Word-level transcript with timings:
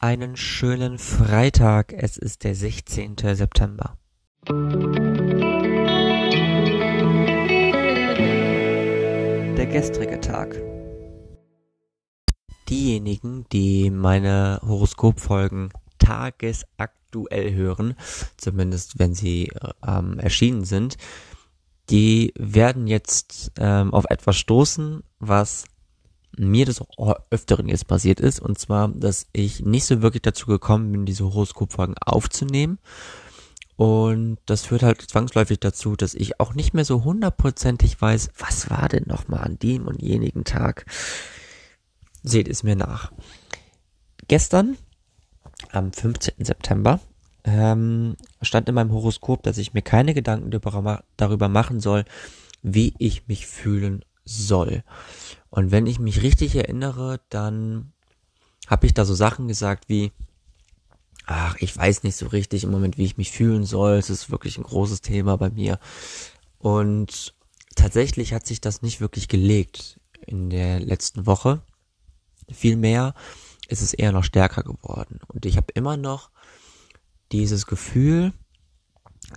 einen 0.00 0.34
schönen 0.34 0.98
Freitag. 0.98 1.92
Es 1.92 2.16
ist 2.16 2.44
der 2.44 2.54
16. 2.54 3.16
September. 3.34 3.98
Der 9.56 9.66
gestrige 9.66 10.18
Tag. 10.20 10.56
Diejenigen, 12.70 13.44
die 13.52 13.90
meine 13.90 14.60
Horoskopfolgen 14.66 15.70
tagesaktuell 15.98 17.52
hören, 17.52 17.94
zumindest 18.38 18.98
wenn 18.98 19.12
sie 19.12 19.52
ähm, 19.86 20.18
erschienen 20.18 20.64
sind, 20.64 20.96
die 21.90 22.32
werden 22.38 22.86
jetzt 22.86 23.52
ähm, 23.58 23.92
auf 23.92 24.06
etwas 24.08 24.36
stoßen, 24.36 25.02
was 25.18 25.64
mir 26.40 26.66
das 26.66 26.80
auch 26.80 27.14
öfteren 27.30 27.68
jetzt 27.68 27.86
passiert 27.86 28.20
ist, 28.20 28.40
und 28.40 28.58
zwar, 28.58 28.88
dass 28.88 29.26
ich 29.32 29.60
nicht 29.60 29.84
so 29.84 30.02
wirklich 30.02 30.22
dazu 30.22 30.46
gekommen 30.46 30.90
bin, 30.92 31.06
diese 31.06 31.24
Horoskopfolgen 31.24 31.96
aufzunehmen. 31.98 32.78
Und 33.76 34.38
das 34.44 34.66
führt 34.66 34.82
halt 34.82 35.00
zwangsläufig 35.00 35.58
dazu, 35.58 35.96
dass 35.96 36.14
ich 36.14 36.38
auch 36.38 36.54
nicht 36.54 36.74
mehr 36.74 36.84
so 36.84 37.04
hundertprozentig 37.04 38.00
weiß, 38.00 38.30
was 38.38 38.68
war 38.68 38.88
denn 38.88 39.04
nochmal 39.06 39.40
an 39.40 39.58
dem 39.58 39.86
und 39.86 40.02
jenigen 40.02 40.44
Tag. 40.44 40.84
Seht 42.22 42.48
es 42.48 42.62
mir 42.62 42.76
nach. 42.76 43.10
Gestern, 44.28 44.76
am 45.72 45.92
15. 45.92 46.44
September, 46.44 47.00
ähm, 47.44 48.16
stand 48.42 48.68
in 48.68 48.74
meinem 48.74 48.92
Horoskop, 48.92 49.42
dass 49.42 49.56
ich 49.56 49.72
mir 49.72 49.82
keine 49.82 50.12
Gedanken 50.12 50.50
darüber 51.16 51.48
machen 51.48 51.80
soll, 51.80 52.04
wie 52.62 52.94
ich 52.98 53.28
mich 53.28 53.46
fühlen 53.46 54.04
soll. 54.30 54.82
Und 55.50 55.70
wenn 55.70 55.86
ich 55.86 55.98
mich 55.98 56.22
richtig 56.22 56.54
erinnere, 56.54 57.20
dann 57.28 57.92
habe 58.66 58.86
ich 58.86 58.94
da 58.94 59.04
so 59.04 59.14
Sachen 59.14 59.48
gesagt 59.48 59.88
wie, 59.88 60.12
ach, 61.26 61.56
ich 61.58 61.76
weiß 61.76 62.02
nicht 62.02 62.16
so 62.16 62.28
richtig 62.28 62.64
im 62.64 62.70
Moment, 62.70 62.98
wie 62.98 63.04
ich 63.04 63.16
mich 63.16 63.30
fühlen 63.30 63.64
soll. 63.64 63.94
Es 63.94 64.10
ist 64.10 64.30
wirklich 64.30 64.58
ein 64.58 64.64
großes 64.64 65.00
Thema 65.00 65.36
bei 65.36 65.50
mir. 65.50 65.78
Und 66.58 67.34
tatsächlich 67.74 68.32
hat 68.32 68.46
sich 68.46 68.60
das 68.60 68.82
nicht 68.82 69.00
wirklich 69.00 69.28
gelegt 69.28 70.00
in 70.26 70.50
der 70.50 70.80
letzten 70.80 71.26
Woche. 71.26 71.62
Vielmehr 72.52 73.14
ist 73.68 73.82
es 73.82 73.94
eher 73.94 74.12
noch 74.12 74.24
stärker 74.24 74.62
geworden. 74.62 75.20
Und 75.28 75.46
ich 75.46 75.56
habe 75.56 75.72
immer 75.74 75.96
noch 75.96 76.30
dieses 77.32 77.66
Gefühl, 77.66 78.32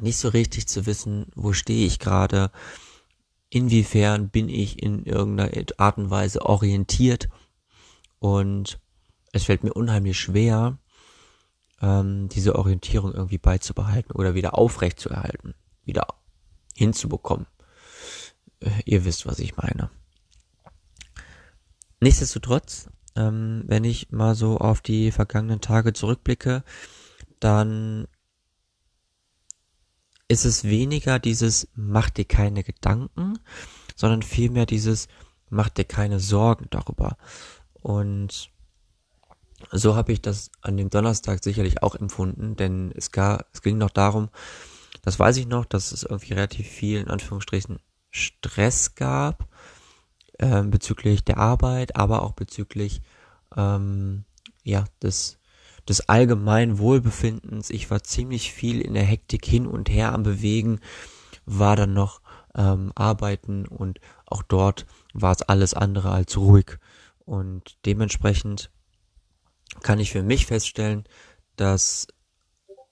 nicht 0.02 0.18
so 0.18 0.30
richtig 0.30 0.68
zu 0.68 0.86
wissen, 0.86 1.28
wo 1.36 1.54
stehe 1.54 1.86
ich 1.86 2.00
gerade, 2.00 2.52
inwiefern 3.54 4.30
bin 4.30 4.50
ich 4.50 4.82
in 4.82 5.06
irgendeiner 5.06 5.52
Art 5.78 5.98
und 5.98 6.10
Weise 6.10 6.44
orientiert 6.44 7.30
und 8.20 8.80
es 9.32 9.44
fällt 9.44 9.64
mir 9.64 9.74
unheimlich 9.74 10.20
schwer, 10.20 10.80
ähm, 11.80 12.30
diese 12.30 12.56
Orientierung 12.56 13.14
irgendwie 13.14 13.38
beizubehalten 13.38 14.14
oder 14.14 14.34
wieder 14.34 14.58
aufrecht 14.58 15.00
zu 15.00 15.10
erhalten, 15.10 15.54
wieder 15.84 16.08
hinzubekommen. 16.76 17.46
Äh, 18.60 18.72
ihr 18.86 19.06
wisst, 19.06 19.28
was 19.28 19.38
ich 19.38 19.56
meine. 19.56 19.92
Nichtsdestotrotz, 22.00 22.90
ähm, 23.16 23.64
wenn 23.68 23.84
ich 23.84 24.12
mal 24.12 24.34
so 24.34 24.58
auf 24.58 24.82
die 24.82 25.12
vergangenen 25.12 25.62
Tage 25.62 25.94
zurückblicke, 25.94 26.64
dann 27.40 28.08
ist 30.28 30.46
es 30.46 30.64
weniger 30.64 31.20
dieses 31.20 31.68
mach 31.76 32.10
dir 32.10 32.26
keine 32.26 32.64
Gedanken, 32.64 33.40
sondern 33.96 34.22
vielmehr 34.22 34.66
dieses 34.66 35.08
mach 35.50 35.70
dir 35.70 35.86
keine 35.86 36.20
Sorgen 36.20 36.68
darüber. 36.70 37.18
Und 37.74 38.50
so 39.72 39.96
habe 39.96 40.12
ich 40.12 40.22
das 40.22 40.52
an 40.62 40.78
dem 40.78 40.90
Donnerstag 40.90 41.44
sicherlich 41.44 41.84
auch 41.84 41.96
empfunden, 41.96 42.56
denn 42.56 42.92
es, 42.96 43.12
gar, 43.12 43.46
es 43.54 43.62
ging 43.62 43.78
noch 43.78 43.90
darum, 43.90 44.30
das 45.02 45.20
weiß 45.20 45.38
ich 45.38 45.48
noch, 45.48 45.66
dass 45.66 45.92
es 45.92 46.04
irgendwie 46.04 46.34
relativ 46.34 46.68
viel 46.68 47.00
in 47.00 47.10
Anführungsstrichen 47.10 47.80
Stress 48.10 48.96
gab 48.96 49.48
äh, 50.40 50.64
bezüglich 50.64 51.24
der 51.24 51.38
Arbeit, 51.38 51.96
aber 51.96 52.22
auch 52.22 52.34
bezüglich 52.34 53.02
ähm, 53.56 54.26
ja 54.64 54.86
des 55.02 55.40
des 55.88 56.08
allgemeinen 56.10 56.78
Wohlbefindens. 56.80 57.70
Ich 57.70 57.90
war 57.90 58.04
ziemlich 58.04 58.54
viel 58.54 58.82
in 58.82 58.94
der 58.94 59.04
Hektik 59.04 59.46
hin 59.46 59.68
und 59.68 59.90
her 59.90 60.14
am 60.14 60.24
Bewegen, 60.24 60.80
war 61.46 61.76
dann 61.76 61.94
noch 61.94 62.22
ähm, 62.56 62.92
arbeiten 62.96 63.68
und 63.68 64.00
auch 64.26 64.44
dort 64.44 64.86
war 65.14 65.32
es 65.32 65.42
alles 65.42 65.74
andere 65.74 66.12
als 66.12 66.38
ruhig. 66.38 66.78
Und 67.26 67.78
dementsprechend 67.86 68.72
kann 69.82 70.00
ich 70.00 70.12
für 70.12 70.24
mich 70.24 70.46
feststellen, 70.46 71.06
dass 71.56 72.08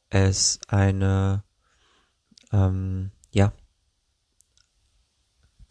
es 0.10 0.60
eine, 0.68 1.44
ähm, 2.52 3.12
ja, 3.32 3.54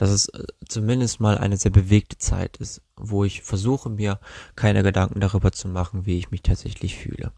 dass 0.01 0.09
es 0.09 0.29
äh, 0.29 0.45
zumindest 0.67 1.21
mal 1.21 1.37
eine 1.37 1.59
sehr 1.59 1.71
bewegte 1.71 2.17
Zeit 2.17 2.57
ist, 2.57 2.81
wo 2.97 3.23
ich 3.23 3.43
versuche 3.43 3.91
mir 3.91 4.19
keine 4.57 4.83
Gedanken 4.83 5.21
darüber 5.21 5.53
zu 5.53 5.69
machen, 5.69 6.07
wie 6.07 6.17
ich 6.17 6.31
mich 6.31 6.41
tatsächlich 6.41 6.97
fühle. 6.97 7.33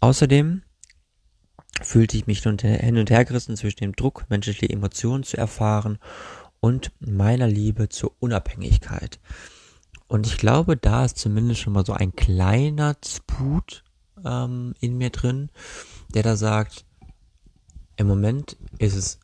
Außerdem 0.00 0.62
fühlte 1.80 2.18
ich 2.18 2.26
mich 2.26 2.42
hin 2.42 2.98
und 2.98 3.10
her 3.10 3.24
gerissen 3.24 3.56
zwischen 3.56 3.78
dem 3.78 3.96
Druck, 3.96 4.26
menschliche 4.28 4.68
Emotionen 4.68 5.24
zu 5.24 5.38
erfahren 5.38 5.98
und 6.60 6.92
meiner 7.00 7.46
Liebe 7.46 7.88
zur 7.88 8.12
Unabhängigkeit. 8.18 9.20
Und 10.08 10.26
ich 10.26 10.36
glaube, 10.36 10.76
da 10.76 11.06
ist 11.06 11.16
zumindest 11.16 11.60
schon 11.60 11.72
mal 11.72 11.86
so 11.86 11.94
ein 11.94 12.14
kleiner 12.14 12.96
Sput 13.02 13.82
ähm, 14.22 14.74
in 14.80 14.98
mir 14.98 15.08
drin, 15.08 15.48
der 16.12 16.22
da 16.22 16.36
sagt, 16.36 16.84
im 17.96 18.06
Moment 18.06 18.58
ist 18.78 18.94
es 18.94 19.20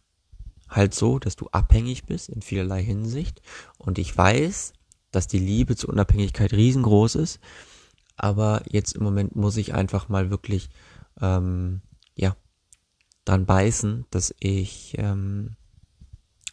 halt 0.74 0.94
so, 0.94 1.18
dass 1.18 1.36
du 1.36 1.48
abhängig 1.48 2.04
bist 2.04 2.28
in 2.28 2.42
vielerlei 2.42 2.82
Hinsicht. 2.82 3.42
Und 3.78 3.98
ich 3.98 4.16
weiß, 4.16 4.72
dass 5.10 5.26
die 5.26 5.38
Liebe 5.38 5.76
zur 5.76 5.90
Unabhängigkeit 5.90 6.52
riesengroß 6.52 7.16
ist. 7.16 7.40
Aber 8.16 8.62
jetzt 8.68 8.94
im 8.94 9.02
Moment 9.02 9.36
muss 9.36 9.56
ich 9.56 9.74
einfach 9.74 10.08
mal 10.08 10.30
wirklich, 10.30 10.70
ähm, 11.20 11.82
ja, 12.14 12.36
dran 13.24 13.46
beißen, 13.46 14.06
dass 14.10 14.34
ich 14.38 14.94
ähm, 14.98 15.56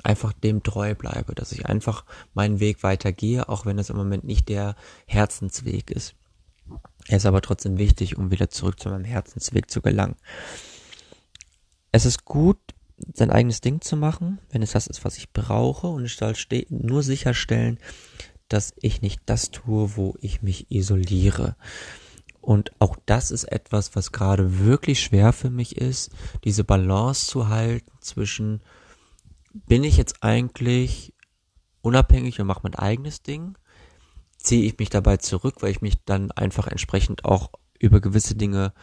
einfach 0.04 0.34
dem 0.34 0.64
treu 0.64 0.96
bleibe, 0.96 1.36
dass 1.36 1.52
ich 1.52 1.66
einfach 1.66 2.06
meinen 2.34 2.60
Weg 2.60 2.84
weitergehe, 2.84 3.50
auch 3.50 3.66
wenn 3.66 3.78
es 3.78 3.90
im 3.90 3.98
Moment 3.98 4.24
nicht 4.24 4.50
der 4.50 4.76
Herzensweg 5.06 5.92
ist. 5.92 6.16
Er 7.08 7.18
ist 7.18 7.26
aber 7.26 7.42
trotzdem 7.42 7.78
wichtig, 7.78 8.18
um 8.18 8.32
wieder 8.32 8.50
zurück 8.50 8.80
zu 8.80 8.90
meinem 8.90 9.04
Herzensweg 9.04 9.70
zu 9.70 9.82
gelangen. 9.82 10.16
Es 11.92 12.06
ist 12.06 12.26
gut, 12.26 12.60
sein 13.14 13.32
eigenes 13.32 13.62
Ding 13.62 13.82
zu 13.82 13.96
machen, 13.98 14.40
wenn 14.50 14.62
es 14.62 14.72
das 14.72 14.88
ist, 14.88 15.06
was 15.06 15.18
ich 15.18 15.32
brauche 15.32 15.88
und 15.88 16.06
ich 16.06 16.16
soll 16.16 16.34
nur 16.70 17.04
sicherstellen, 17.04 17.80
dass 18.48 18.74
ich 18.82 19.02
nicht 19.02 19.22
das 19.26 19.52
tue, 19.52 19.96
wo 19.96 20.16
ich 20.20 20.42
mich 20.42 20.70
isoliere. 20.70 21.56
Und 22.42 22.72
auch 22.80 22.98
das 23.06 23.32
ist 23.32 23.46
etwas, 23.46 23.96
was 23.96 24.12
gerade 24.12 24.60
wirklich 24.66 25.02
schwer 25.02 25.32
für 25.32 25.50
mich 25.50 25.78
ist, 25.78 26.12
diese 26.44 26.64
Balance 26.64 27.28
zu 27.28 27.50
halten 27.50 27.92
zwischen, 28.02 28.62
bin 29.54 29.84
ich 29.84 29.96
jetzt 29.96 30.24
eigentlich 30.24 31.14
unabhängig 31.82 32.40
und 32.40 32.48
mache 32.48 32.62
mein 32.64 32.76
eigenes 32.76 33.22
Ding, 33.22 33.58
ziehe 34.38 34.66
ich 34.66 34.78
mich 34.80 34.90
dabei 34.90 35.18
zurück, 35.18 35.58
weil 35.60 35.72
ich 35.72 35.82
mich 35.82 36.04
dann 36.06 36.32
einfach 36.32 36.68
entsprechend 36.68 37.26
auch 37.26 37.52
über 37.80 38.02
gewisse 38.02 38.36
Dinge 38.36 38.74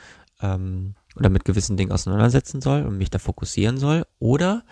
ähm, 0.41 0.95
oder 1.17 1.29
mit 1.29 1.45
gewissen 1.45 1.77
Dingen 1.77 1.93
auseinandersetzen 1.93 2.61
soll 2.61 2.83
und 2.83 2.99
mich 2.99 3.11
da 3.11 3.19
fokussieren 3.19 3.79
soll? 3.79 4.07
Oder 4.19 4.65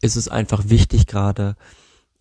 ist 0.00 0.16
es 0.16 0.28
einfach 0.28 0.68
wichtig 0.68 1.06
gerade, 1.06 1.56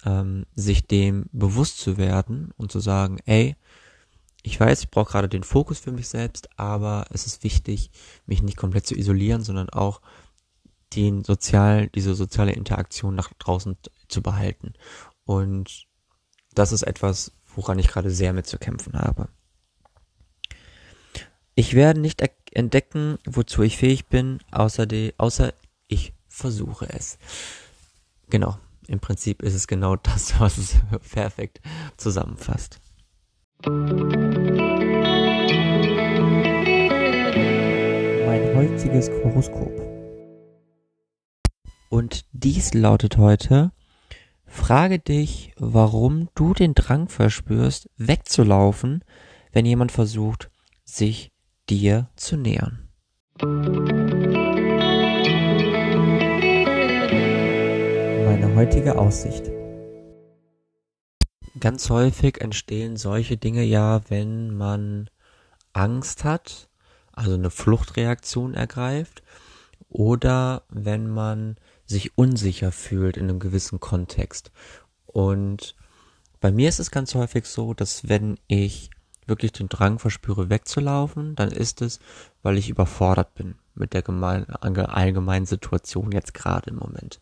ähm, 0.06 0.46
sich 0.56 0.88
dem 0.88 1.26
bewusst 1.32 1.80
zu 1.80 1.98
werden 1.98 2.52
und 2.58 2.72
zu 2.72 2.80
sagen, 2.80 3.20
ey, 3.26 3.56
ich 4.42 4.60
weiß, 4.60 4.82
ich 4.82 4.92
brauche 4.92 5.12
gerade 5.12 5.30
den 5.30 5.44
Fokus 5.44 5.80
für 5.80 5.92
mich 5.92 6.10
selbst, 6.10 6.50
aber 6.60 7.06
es 7.12 7.26
ist 7.26 7.44
wichtig, 7.44 7.92
mich 8.26 8.42
nicht 8.42 8.58
komplett 8.58 8.86
zu 8.86 8.96
isolieren, 8.96 9.44
sondern 9.44 9.70
auch 9.70 10.02
den 10.96 11.24
sozial, 11.24 11.88
diese 11.90 12.14
soziale 12.14 12.52
Interaktion 12.52 13.16
nach 13.16 13.32
draußen 13.34 13.78
zu 14.10 14.22
behalten. 14.22 14.74
Und 15.24 15.88
das 16.54 16.72
ist 16.72 16.84
etwas, 16.84 17.32
woran 17.56 17.80
ich 17.80 17.88
gerade 17.88 18.12
sehr 18.12 18.34
mit 18.34 18.46
zu 18.46 18.58
kämpfen 18.58 18.94
habe. 18.94 19.30
Ich 21.56 21.76
werde 21.76 22.00
nicht 22.00 22.24
entdecken, 22.52 23.20
wozu 23.26 23.62
ich 23.62 23.78
fähig 23.78 24.08
bin, 24.08 24.40
außer, 24.52 24.88
die, 24.88 25.14
außer 25.18 25.54
ich 25.88 26.14
versuche 26.28 26.90
es. 26.90 27.20
Genau, 28.30 28.58
im 28.88 29.00
Prinzip 29.00 29.44
ist 29.44 29.54
es 29.54 29.68
genau 29.68 29.96
das, 29.96 30.40
was 30.40 30.58
es 30.58 30.76
perfekt 31.12 31.62
zusammenfasst. 31.98 32.80
Mein 38.26 38.56
heutiges 38.56 39.12
Horoskop. 39.12 39.72
Und 41.90 42.26
dies 42.32 42.74
lautet 42.74 43.18
heute 43.18 43.72
Frage 44.48 44.98
dich, 45.00 45.52
warum 45.58 46.30
du 46.36 46.54
den 46.54 46.74
Drang 46.74 47.10
verspürst, 47.10 47.90
wegzulaufen, 47.98 49.04
wenn 49.52 49.66
jemand 49.66 49.92
versucht, 49.92 50.50
sich 50.84 51.33
dir 51.70 52.10
zu 52.16 52.38
nähern. 52.38 52.90
Meine 58.26 58.56
heutige 58.56 58.98
Aussicht. 58.98 59.50
Ganz 61.60 61.90
häufig 61.90 62.42
entstehen 62.42 62.98
solche 62.98 63.38
Dinge 63.38 63.64
ja, 63.64 64.02
wenn 64.10 64.56
man 64.56 65.10
Angst 65.72 66.24
hat, 66.24 66.70
also 67.14 67.36
eine 67.36 67.50
Fluchtreaktion 67.50 68.54
ergreift, 68.54 69.24
oder 69.90 70.64
wenn 70.70 71.08
man 71.08 71.56
sich 71.86 72.18
unsicher 72.18 72.72
fühlt 72.72 73.18
in 73.18 73.30
einem 73.30 73.40
gewissen 73.40 73.80
Kontext. 73.80 74.52
Und 75.06 75.76
bei 76.40 76.52
mir 76.52 76.68
ist 76.68 76.80
es 76.80 76.92
ganz 76.92 77.16
häufig 77.16 77.46
so, 77.46 77.74
dass 77.74 78.10
wenn 78.10 78.38
ich 78.48 78.90
wirklich 79.28 79.52
den 79.52 79.70
Drang 79.70 80.00
verspüre, 80.00 80.50
wegzulaufen, 80.50 81.36
dann 81.36 81.52
ist 81.52 81.82
es, 81.82 82.00
weil 82.42 82.58
ich 82.58 82.70
überfordert 82.70 83.34
bin 83.36 83.56
mit 83.76 83.94
der 83.94 84.02
gemein, 84.02 84.50
allgemeinen 84.50 85.46
Situation 85.46 86.12
jetzt 86.12 86.34
gerade 86.34 86.70
im 86.70 86.78
Moment. 86.78 87.20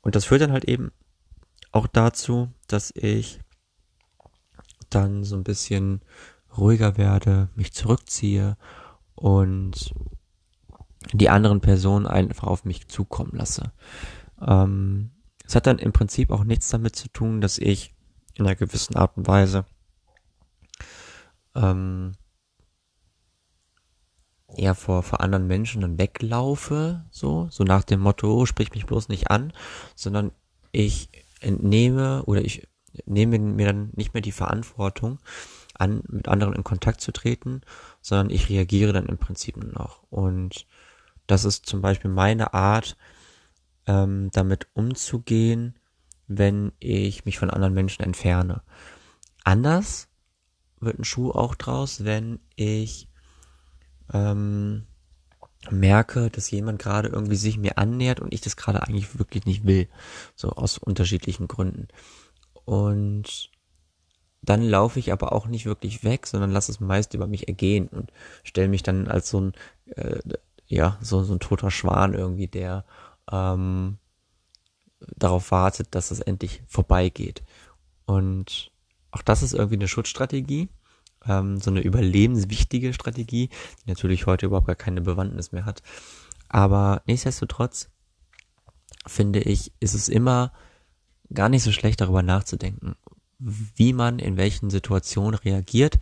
Und 0.00 0.14
das 0.14 0.24
führt 0.24 0.40
dann 0.40 0.52
halt 0.52 0.64
eben 0.64 0.92
auch 1.72 1.86
dazu, 1.86 2.48
dass 2.66 2.92
ich 2.94 3.40
dann 4.88 5.24
so 5.24 5.36
ein 5.36 5.44
bisschen 5.44 6.00
ruhiger 6.56 6.96
werde, 6.96 7.48
mich 7.54 7.72
zurückziehe 7.72 8.56
und 9.14 9.94
die 11.12 11.30
anderen 11.30 11.60
Personen 11.60 12.06
einfach 12.06 12.46
auf 12.46 12.64
mich 12.64 12.88
zukommen 12.88 13.32
lasse. 13.34 13.72
Ähm, 14.40 15.10
es 15.46 15.54
hat 15.54 15.66
dann 15.66 15.78
im 15.78 15.92
Prinzip 15.92 16.30
auch 16.30 16.44
nichts 16.44 16.68
damit 16.68 16.96
zu 16.96 17.08
tun, 17.08 17.40
dass 17.40 17.58
ich 17.58 17.94
in 18.34 18.46
einer 18.46 18.56
gewissen 18.56 18.96
Art 18.96 19.16
und 19.16 19.26
Weise 19.26 19.64
ähm, 21.54 22.12
eher 24.56 24.74
vor, 24.74 25.02
vor 25.02 25.20
anderen 25.20 25.46
Menschen 25.46 25.80
dann 25.80 25.98
weglaufe, 25.98 27.04
so, 27.10 27.48
so 27.50 27.64
nach 27.64 27.84
dem 27.84 28.00
Motto, 28.00 28.32
oh, 28.32 28.46
sprich 28.46 28.72
mich 28.72 28.86
bloß 28.86 29.08
nicht 29.08 29.30
an, 29.30 29.52
sondern 29.94 30.32
ich 30.72 31.10
entnehme 31.40 32.24
oder 32.24 32.42
ich 32.42 32.68
nehme 33.06 33.38
mir 33.38 33.66
dann 33.66 33.90
nicht 33.94 34.14
mehr 34.14 34.20
die 34.20 34.32
Verantwortung 34.32 35.18
an, 35.74 36.02
mit 36.08 36.28
anderen 36.28 36.54
in 36.54 36.64
Kontakt 36.64 37.00
zu 37.00 37.12
treten, 37.12 37.62
sondern 38.00 38.30
ich 38.30 38.48
reagiere 38.48 38.92
dann 38.92 39.06
im 39.06 39.18
Prinzip 39.18 39.56
nur 39.56 39.72
noch. 39.72 40.02
Und 40.10 40.66
das 41.26 41.44
ist 41.44 41.66
zum 41.66 41.80
Beispiel 41.80 42.10
meine 42.10 42.52
Art, 42.54 42.96
ähm, 43.86 44.30
damit 44.32 44.68
umzugehen, 44.74 45.78
wenn 46.26 46.72
ich 46.78 47.24
mich 47.24 47.38
von 47.38 47.50
anderen 47.50 47.74
Menschen 47.74 48.04
entferne. 48.04 48.62
Anders 49.44 50.09
wird 50.80 50.98
ein 50.98 51.04
Schuh 51.04 51.30
auch 51.30 51.54
draus, 51.54 52.04
wenn 52.04 52.40
ich 52.56 53.08
ähm, 54.12 54.86
merke, 55.70 56.30
dass 56.30 56.50
jemand 56.50 56.78
gerade 56.78 57.08
irgendwie 57.08 57.36
sich 57.36 57.58
mir 57.58 57.78
annähert 57.78 58.20
und 58.20 58.32
ich 58.32 58.40
das 58.40 58.56
gerade 58.56 58.82
eigentlich 58.82 59.18
wirklich 59.18 59.44
nicht 59.44 59.66
will. 59.66 59.88
So 60.34 60.50
aus 60.50 60.78
unterschiedlichen 60.78 61.48
Gründen. 61.48 61.88
Und 62.64 63.50
dann 64.42 64.62
laufe 64.62 64.98
ich 64.98 65.12
aber 65.12 65.32
auch 65.32 65.46
nicht 65.46 65.66
wirklich 65.66 66.02
weg, 66.02 66.26
sondern 66.26 66.50
lasse 66.50 66.72
es 66.72 66.80
meist 66.80 67.12
über 67.14 67.26
mich 67.26 67.48
ergehen 67.48 67.88
und 67.88 68.10
stelle 68.42 68.68
mich 68.68 68.82
dann 68.82 69.06
als 69.06 69.28
so 69.28 69.40
ein, 69.40 69.52
äh, 69.96 70.20
ja, 70.66 70.96
so, 71.02 71.22
so 71.24 71.34
ein 71.34 71.40
toter 71.40 71.70
Schwan 71.70 72.14
irgendwie, 72.14 72.46
der 72.46 72.84
ähm, 73.30 73.98
darauf 75.16 75.50
wartet, 75.50 75.94
dass 75.94 76.10
es 76.10 76.20
endlich 76.20 76.62
vorbeigeht. 76.68 77.42
Und 78.06 78.72
auch 79.10 79.22
das 79.22 79.42
ist 79.42 79.52
irgendwie 79.54 79.76
eine 79.76 79.88
Schutzstrategie, 79.88 80.68
ähm, 81.26 81.60
so 81.60 81.70
eine 81.70 81.80
überlebenswichtige 81.80 82.92
Strategie, 82.92 83.48
die 83.48 83.88
natürlich 83.88 84.26
heute 84.26 84.46
überhaupt 84.46 84.66
gar 84.66 84.76
keine 84.76 85.00
Bewandtnis 85.00 85.52
mehr 85.52 85.64
hat. 85.64 85.82
Aber 86.48 87.02
nichtsdestotrotz 87.06 87.90
finde 89.06 89.40
ich, 89.40 89.72
ist 89.80 89.94
es 89.94 90.08
immer 90.08 90.52
gar 91.32 91.48
nicht 91.48 91.62
so 91.62 91.72
schlecht 91.72 92.00
darüber 92.00 92.22
nachzudenken, 92.22 92.96
wie 93.38 93.92
man 93.92 94.18
in 94.18 94.36
welchen 94.36 94.70
Situationen 94.70 95.38
reagiert, 95.38 95.98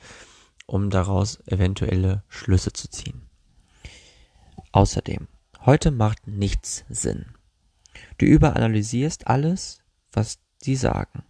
um 0.67 0.91
daraus 0.91 1.41
eventuelle 1.47 2.25
Schlüsse 2.29 2.73
zu 2.73 2.89
ziehen. 2.91 3.23
Außerdem, 4.73 5.29
heute 5.65 5.91
macht 5.91 6.27
nichts 6.27 6.85
Sinn. 6.89 7.27
Du 8.19 8.27
überanalysierst 8.27 9.27
alles, 9.27 9.83
was 10.13 10.39
sie 10.61 10.77
sagen. 10.77 11.25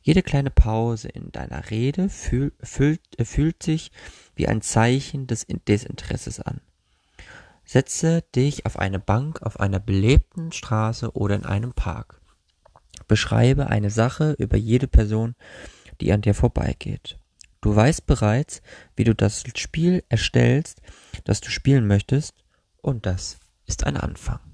Jede 0.00 0.22
kleine 0.22 0.50
Pause 0.50 1.08
in 1.08 1.32
deiner 1.32 1.70
Rede 1.70 2.08
fühl, 2.08 2.52
fühlt, 2.62 3.00
äh, 3.18 3.24
fühlt 3.24 3.62
sich 3.62 3.90
wie 4.34 4.48
ein 4.48 4.62
Zeichen 4.62 5.26
des 5.26 5.46
Desinteresses 5.46 6.40
an. 6.40 6.60
Setze 7.64 8.22
dich 8.34 8.64
auf 8.64 8.78
eine 8.78 9.00
Bank 9.00 9.42
auf 9.42 9.58
einer 9.58 9.80
belebten 9.80 10.52
Straße 10.52 11.12
oder 11.16 11.34
in 11.34 11.44
einem 11.44 11.72
Park. 11.72 12.20
Beschreibe 13.08 13.68
eine 13.68 13.90
Sache 13.90 14.36
über 14.38 14.56
jede 14.56 14.86
Person, 14.86 15.34
die 16.00 16.12
an 16.12 16.22
dir 16.22 16.34
vorbeigeht. 16.34 17.18
Du 17.60 17.74
weißt 17.74 18.06
bereits, 18.06 18.62
wie 18.94 19.04
du 19.04 19.14
das 19.14 19.42
Spiel 19.56 20.04
erstellst, 20.08 20.80
das 21.24 21.40
du 21.40 21.50
spielen 21.50 21.86
möchtest, 21.86 22.34
und 22.80 23.06
das 23.06 23.38
ist 23.66 23.84
ein 23.84 23.96
Anfang. 23.96 24.45